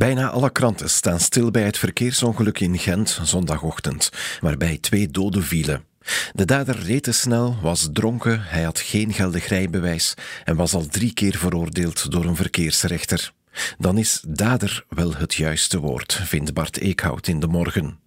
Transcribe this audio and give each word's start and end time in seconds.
Bijna 0.00 0.30
alle 0.30 0.50
kranten 0.50 0.90
staan 0.90 1.20
stil 1.20 1.50
bij 1.50 1.62
het 1.62 1.78
verkeersongeluk 1.78 2.60
in 2.60 2.78
Gent 2.78 3.20
zondagochtend, 3.22 4.10
waarbij 4.40 4.78
twee 4.78 5.10
doden 5.10 5.42
vielen. 5.42 5.84
De 6.32 6.44
dader 6.44 6.78
reed 6.78 7.02
te 7.02 7.12
snel, 7.12 7.56
was 7.62 7.88
dronken, 7.92 8.42
hij 8.42 8.62
had 8.62 8.80
geen 8.80 9.12
geldig 9.12 9.46
rijbewijs 9.46 10.14
en 10.44 10.56
was 10.56 10.74
al 10.74 10.86
drie 10.86 11.12
keer 11.12 11.36
veroordeeld 11.36 12.10
door 12.10 12.24
een 12.24 12.36
verkeersrechter. 12.36 13.32
Dan 13.78 13.98
is 13.98 14.22
dader 14.28 14.84
wel 14.88 15.14
het 15.14 15.34
juiste 15.34 15.78
woord, 15.78 16.20
vindt 16.24 16.54
Bart 16.54 16.78
Eekhout 16.78 17.26
in 17.26 17.40
de 17.40 17.46
morgen. 17.46 17.98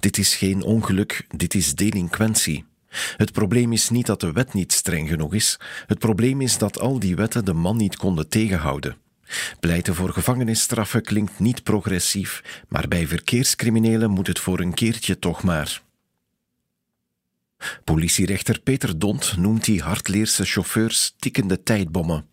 Dit 0.00 0.18
is 0.18 0.34
geen 0.34 0.62
ongeluk, 0.62 1.26
dit 1.36 1.54
is 1.54 1.74
delinquentie. 1.74 2.64
Het 3.16 3.32
probleem 3.32 3.72
is 3.72 3.88
niet 3.88 4.06
dat 4.06 4.20
de 4.20 4.32
wet 4.32 4.52
niet 4.52 4.72
streng 4.72 5.08
genoeg 5.08 5.34
is, 5.34 5.58
het 5.86 5.98
probleem 5.98 6.40
is 6.40 6.58
dat 6.58 6.80
al 6.80 6.98
die 6.98 7.16
wetten 7.16 7.44
de 7.44 7.54
man 7.54 7.76
niet 7.76 7.96
konden 7.96 8.28
tegenhouden. 8.28 8.96
Pleiten 9.60 9.94
voor 9.94 10.12
gevangenisstraffen 10.12 11.02
klinkt 11.02 11.38
niet 11.38 11.62
progressief, 11.62 12.42
maar 12.68 12.88
bij 12.88 13.06
verkeerscriminelen 13.06 14.10
moet 14.10 14.26
het 14.26 14.38
voor 14.38 14.60
een 14.60 14.74
keertje 14.74 15.18
toch 15.18 15.42
maar. 15.42 15.82
Politierechter 17.84 18.60
Peter 18.60 18.98
Dont 18.98 19.36
noemt 19.36 19.64
die 19.64 19.82
hardleerse 19.82 20.44
chauffeurs 20.44 21.14
tikkende 21.18 21.62
tijdbommen. 21.62 22.26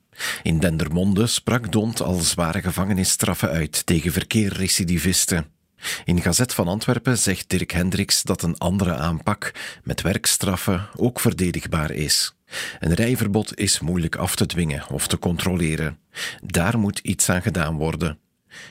In 0.43 0.59
Dendermonde 0.59 1.27
sprak 1.27 1.71
Dont 1.71 2.01
al 2.01 2.15
zware 2.15 2.61
gevangenisstraffen 2.61 3.49
uit 3.49 3.85
tegen 3.85 4.11
verkeerrecidivisten. 4.11 5.56
In 6.05 6.21
Gazet 6.21 6.53
van 6.53 6.67
Antwerpen 6.67 7.17
zegt 7.17 7.49
Dirk 7.49 7.71
Hendricks 7.71 8.23
dat 8.23 8.41
een 8.41 8.57
andere 8.57 8.95
aanpak 8.95 9.51
met 9.83 10.01
werkstraffen 10.01 10.87
ook 10.95 11.19
verdedigbaar 11.19 11.91
is. 11.91 12.35
Een 12.79 12.93
rijverbod 12.93 13.59
is 13.59 13.79
moeilijk 13.79 14.15
af 14.15 14.35
te 14.35 14.45
dwingen 14.45 14.89
of 14.89 15.07
te 15.07 15.19
controleren. 15.19 15.99
Daar 16.43 16.79
moet 16.79 16.99
iets 16.99 17.29
aan 17.29 17.41
gedaan 17.41 17.75
worden. 17.75 18.19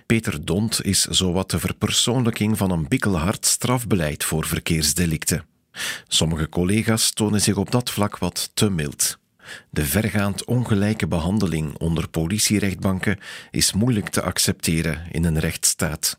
Peter 0.06 0.44
Dont 0.44 0.84
is 0.84 1.02
zowat 1.02 1.50
de 1.50 1.58
verpersoonlijking 1.58 2.56
van 2.56 2.70
een 2.70 2.88
bikkelhard 2.88 3.46
strafbeleid 3.46 4.24
voor 4.24 4.46
verkeersdelicten. 4.46 5.45
Sommige 6.08 6.48
collega's 6.48 7.10
tonen 7.12 7.40
zich 7.40 7.56
op 7.56 7.70
dat 7.70 7.90
vlak 7.90 8.18
wat 8.18 8.51
te 8.54 8.70
mild. 8.70 9.18
De 9.70 9.84
vergaand 9.84 10.45
ongelijke 10.45 11.06
behandeling 11.06 11.78
onder 11.78 12.08
politierechtbanken 12.08 13.18
is 13.51 13.73
moeilijk 13.73 14.08
te 14.08 14.23
accepteren 14.23 15.06
in 15.10 15.24
een 15.24 15.38
rechtsstaat. 15.38 16.18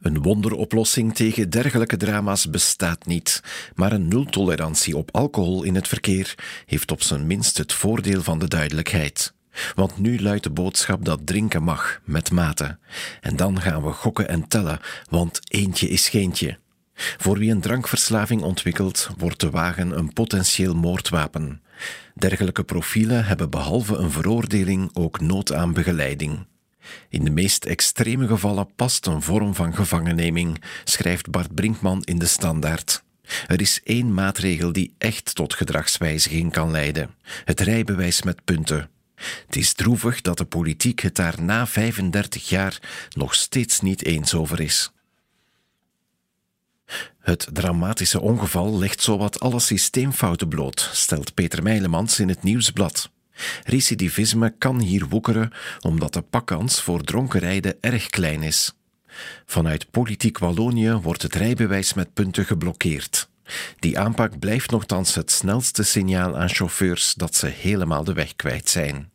Een 0.00 0.22
wonderoplossing 0.22 1.14
tegen 1.14 1.50
dergelijke 1.50 1.96
drama's 1.96 2.50
bestaat 2.50 3.06
niet, 3.06 3.42
maar 3.74 3.92
een 3.92 4.08
nultolerantie 4.08 4.96
op 4.96 5.14
alcohol 5.14 5.62
in 5.62 5.74
het 5.74 5.88
verkeer 5.88 6.34
heeft 6.66 6.90
op 6.90 7.02
zijn 7.02 7.26
minst 7.26 7.58
het 7.58 7.72
voordeel 7.72 8.22
van 8.22 8.38
de 8.38 8.48
duidelijkheid. 8.48 9.34
Want 9.74 9.98
nu 9.98 10.20
luidt 10.20 10.42
de 10.42 10.50
boodschap 10.50 11.04
dat 11.04 11.26
drinken 11.26 11.62
mag, 11.62 12.00
met 12.04 12.30
mate. 12.30 12.78
En 13.20 13.36
dan 13.36 13.60
gaan 13.60 13.82
we 13.82 13.92
gokken 13.92 14.28
en 14.28 14.48
tellen, 14.48 14.80
want 15.10 15.40
eentje 15.48 15.88
is 15.88 16.08
geentje. 16.08 16.58
Voor 16.94 17.38
wie 17.38 17.50
een 17.50 17.60
drankverslaving 17.60 18.42
ontwikkelt, 18.42 19.08
wordt 19.18 19.40
de 19.40 19.50
wagen 19.50 19.98
een 19.98 20.12
potentieel 20.12 20.74
moordwapen. 20.74 21.62
Dergelijke 22.14 22.64
profielen 22.64 23.24
hebben 23.24 23.50
behalve 23.50 23.96
een 23.96 24.10
veroordeling 24.10 24.90
ook 24.92 25.20
nood 25.20 25.52
aan 25.52 25.72
begeleiding. 25.72 26.46
In 27.08 27.24
de 27.24 27.30
meest 27.30 27.64
extreme 27.64 28.26
gevallen 28.26 28.74
past 28.76 29.06
een 29.06 29.22
vorm 29.22 29.54
van 29.54 29.74
gevangenneming, 29.74 30.62
schrijft 30.84 31.30
Bart 31.30 31.54
Brinkman 31.54 32.02
in 32.04 32.18
de 32.18 32.26
Standaard. 32.26 33.04
Er 33.46 33.60
is 33.60 33.80
één 33.84 34.14
maatregel 34.14 34.72
die 34.72 34.94
echt 34.98 35.34
tot 35.34 35.54
gedragswijziging 35.54 36.52
kan 36.52 36.70
leiden: 36.70 37.10
het 37.44 37.60
rijbewijs 37.60 38.22
met 38.22 38.44
punten. 38.44 38.90
Het 39.46 39.56
is 39.56 39.72
droevig 39.72 40.20
dat 40.20 40.38
de 40.38 40.44
politiek 40.44 41.00
het 41.00 41.14
daar 41.14 41.42
na 41.42 41.66
35 41.66 42.48
jaar 42.48 42.78
nog 43.10 43.34
steeds 43.34 43.80
niet 43.80 44.04
eens 44.04 44.34
over 44.34 44.60
is. 44.60 44.90
Het 47.18 47.48
dramatische 47.52 48.20
ongeval 48.20 48.78
legt 48.78 49.02
zowat 49.02 49.40
alle 49.40 49.60
systeemfouten 49.60 50.48
bloot, 50.48 50.90
stelt 50.92 51.34
Peter 51.34 51.62
Meilemans 51.62 52.20
in 52.20 52.28
het 52.28 52.42
Nieuwsblad. 52.42 53.10
Recidivisme 53.64 54.54
kan 54.58 54.80
hier 54.80 55.06
woekeren 55.08 55.52
omdat 55.80 56.12
de 56.12 56.22
pakkans 56.22 56.80
voor 56.80 57.02
dronken 57.02 57.40
rijden 57.40 57.76
erg 57.80 58.06
klein 58.06 58.42
is. 58.42 58.72
Vanuit 59.46 59.90
politiek 59.90 60.38
Wallonië 60.38 60.92
wordt 60.92 61.22
het 61.22 61.34
rijbewijs 61.34 61.94
met 61.94 62.12
punten 62.12 62.44
geblokkeerd. 62.44 63.28
Die 63.78 63.98
aanpak 63.98 64.38
blijft 64.38 64.70
nogthans 64.70 65.14
het 65.14 65.30
snelste 65.30 65.82
signaal 65.82 66.36
aan 66.36 66.48
chauffeurs 66.48 67.14
dat 67.14 67.34
ze 67.34 67.46
helemaal 67.46 68.04
de 68.04 68.12
weg 68.12 68.36
kwijt 68.36 68.68
zijn. 68.68 69.10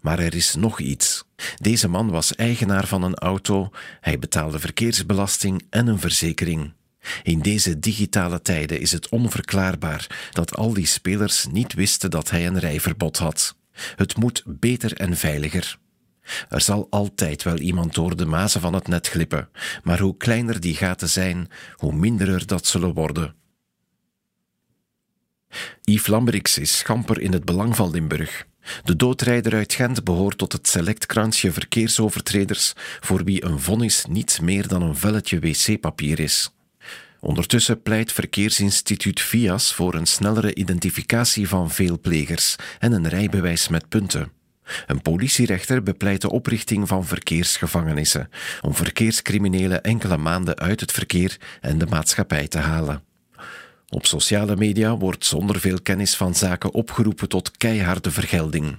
Maar 0.00 0.18
er 0.18 0.34
is 0.34 0.54
nog 0.54 0.80
iets. 0.80 1.24
Deze 1.56 1.88
man 1.88 2.10
was 2.10 2.34
eigenaar 2.34 2.86
van 2.86 3.02
een 3.02 3.14
auto, 3.14 3.70
hij 4.00 4.18
betaalde 4.18 4.58
verkeersbelasting 4.58 5.62
en 5.70 5.86
een 5.86 6.00
verzekering. 6.00 6.72
In 7.22 7.40
deze 7.40 7.78
digitale 7.78 8.42
tijden 8.42 8.80
is 8.80 8.92
het 8.92 9.08
onverklaarbaar 9.08 10.30
dat 10.30 10.56
al 10.56 10.72
die 10.72 10.86
spelers 10.86 11.46
niet 11.50 11.74
wisten 11.74 12.10
dat 12.10 12.30
hij 12.30 12.46
een 12.46 12.58
rijverbod 12.58 13.16
had. 13.16 13.56
Het 13.96 14.16
moet 14.16 14.42
beter 14.46 14.92
en 14.96 15.16
veiliger. 15.16 15.78
Er 16.48 16.60
zal 16.60 16.86
altijd 16.90 17.42
wel 17.42 17.58
iemand 17.58 17.94
door 17.94 18.16
de 18.16 18.26
mazen 18.26 18.60
van 18.60 18.74
het 18.74 18.88
net 18.88 19.08
glippen, 19.08 19.48
maar 19.82 19.98
hoe 19.98 20.16
kleiner 20.16 20.60
die 20.60 20.74
gaten 20.74 21.08
zijn, 21.08 21.48
hoe 21.74 21.92
minder 21.92 22.28
er 22.28 22.46
dat 22.46 22.66
zullen 22.66 22.94
worden. 22.94 23.34
Yves 25.82 26.06
Lambrix 26.06 26.58
is 26.58 26.78
schamper 26.78 27.20
in 27.20 27.32
het 27.32 27.44
belang 27.44 27.76
van 27.76 27.90
Limburg. 27.90 28.46
De 28.84 28.96
doodrijder 28.96 29.54
uit 29.54 29.74
Gent 29.74 30.04
behoort 30.04 30.38
tot 30.38 30.52
het 30.52 30.68
select 30.68 31.06
kransje 31.06 31.52
verkeersovertreders 31.52 32.72
voor 33.00 33.24
wie 33.24 33.44
een 33.44 33.60
vonnis 33.60 34.04
niets 34.08 34.40
meer 34.40 34.68
dan 34.68 34.82
een 34.82 34.96
velletje 34.96 35.38
wc-papier 35.38 36.20
is. 36.20 36.52
Ondertussen 37.20 37.82
pleit 37.82 38.12
Verkeersinstituut 38.12 39.20
VIAS 39.20 39.74
voor 39.74 39.94
een 39.94 40.06
snellere 40.06 40.54
identificatie 40.54 41.48
van 41.48 41.70
veel 41.70 42.00
plegers 42.00 42.56
en 42.78 42.92
een 42.92 43.08
rijbewijs 43.08 43.68
met 43.68 43.88
punten. 43.88 44.32
Een 44.86 45.02
politierechter 45.02 45.82
bepleit 45.82 46.20
de 46.20 46.30
oprichting 46.30 46.88
van 46.88 47.06
verkeersgevangenissen 47.06 48.30
om 48.60 48.74
verkeerscriminelen 48.74 49.82
enkele 49.82 50.16
maanden 50.16 50.58
uit 50.58 50.80
het 50.80 50.92
verkeer 50.92 51.36
en 51.60 51.78
de 51.78 51.86
maatschappij 51.86 52.48
te 52.48 52.58
halen. 52.58 53.02
Op 53.88 54.06
sociale 54.06 54.56
media 54.56 54.96
wordt 54.96 55.24
zonder 55.24 55.60
veel 55.60 55.80
kennis 55.82 56.16
van 56.16 56.34
zaken 56.34 56.74
opgeroepen 56.74 57.28
tot 57.28 57.56
keiharde 57.56 58.10
vergelding. 58.10 58.78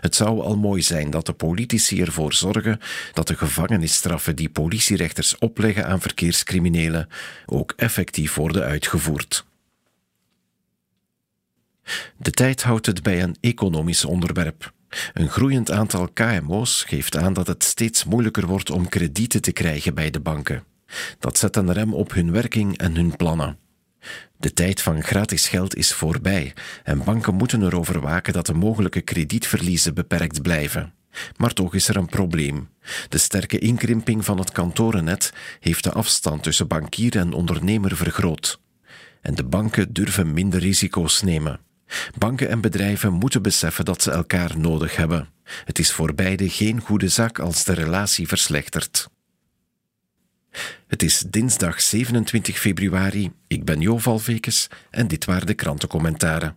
Het 0.00 0.14
zou 0.14 0.40
al 0.40 0.56
mooi 0.56 0.82
zijn 0.82 1.10
dat 1.10 1.26
de 1.26 1.32
politici 1.32 2.02
ervoor 2.02 2.32
zorgen 2.32 2.80
dat 3.12 3.26
de 3.26 3.36
gevangenisstraffen 3.36 4.36
die 4.36 4.48
politierechters 4.48 5.38
opleggen 5.38 5.86
aan 5.86 6.00
verkeerscriminelen 6.00 7.08
ook 7.46 7.72
effectief 7.76 8.34
worden 8.34 8.64
uitgevoerd. 8.64 9.44
De 12.16 12.30
tijd 12.30 12.62
houdt 12.62 12.86
het 12.86 13.02
bij 13.02 13.22
een 13.22 13.36
economisch 13.40 14.04
onderwerp. 14.04 14.72
Een 15.12 15.28
groeiend 15.28 15.70
aantal 15.70 16.08
KMO's 16.08 16.84
geeft 16.86 17.16
aan 17.16 17.32
dat 17.32 17.46
het 17.46 17.64
steeds 17.64 18.04
moeilijker 18.04 18.46
wordt 18.46 18.70
om 18.70 18.88
kredieten 18.88 19.42
te 19.42 19.52
krijgen 19.52 19.94
bij 19.94 20.10
de 20.10 20.20
banken. 20.20 20.64
Dat 21.18 21.38
zet 21.38 21.56
een 21.56 21.72
rem 21.72 21.94
op 21.94 22.12
hun 22.12 22.32
werking 22.32 22.78
en 22.78 22.94
hun 22.94 23.16
plannen. 23.16 23.58
De 24.36 24.52
tijd 24.52 24.82
van 24.82 25.02
gratis 25.02 25.48
geld 25.48 25.76
is 25.76 25.92
voorbij 25.92 26.52
en 26.82 27.04
banken 27.04 27.34
moeten 27.34 27.62
erover 27.62 28.00
waken 28.00 28.32
dat 28.32 28.46
de 28.46 28.54
mogelijke 28.54 29.00
kredietverliezen 29.00 29.94
beperkt 29.94 30.42
blijven. 30.42 30.92
Maar 31.36 31.52
toch 31.52 31.74
is 31.74 31.88
er 31.88 31.96
een 31.96 32.06
probleem. 32.06 32.68
De 33.08 33.18
sterke 33.18 33.58
inkrimping 33.58 34.24
van 34.24 34.38
het 34.38 34.52
kantorennet 34.52 35.32
heeft 35.60 35.84
de 35.84 35.92
afstand 35.92 36.42
tussen 36.42 36.68
bankier 36.68 37.16
en 37.16 37.32
ondernemer 37.32 37.96
vergroot. 37.96 38.60
En 39.20 39.34
de 39.34 39.44
banken 39.44 39.92
durven 39.92 40.32
minder 40.32 40.60
risico's 40.60 41.22
nemen. 41.22 41.60
Banken 42.18 42.48
en 42.48 42.60
bedrijven 42.60 43.12
moeten 43.12 43.42
beseffen 43.42 43.84
dat 43.84 44.02
ze 44.02 44.10
elkaar 44.10 44.58
nodig 44.58 44.96
hebben. 44.96 45.28
Het 45.64 45.78
is 45.78 45.92
voor 45.92 46.14
beide 46.14 46.48
geen 46.50 46.80
goede 46.80 47.08
zaak 47.08 47.38
als 47.38 47.64
de 47.64 47.72
relatie 47.72 48.28
verslechtert. 48.28 49.08
Het 50.86 51.02
is 51.02 51.24
dinsdag 51.30 51.80
27 51.80 52.58
februari. 52.58 53.32
Ik 53.46 53.64
ben 53.64 53.80
Jo 53.80 53.98
Valvekes 53.98 54.68
en 54.90 55.08
dit 55.08 55.24
waren 55.24 55.46
de 55.46 55.54
krantencommentaren. 55.54 56.52